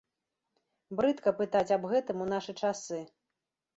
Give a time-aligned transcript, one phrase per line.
[0.99, 2.99] Брыдка пытаць аб гэтым у нашы часы.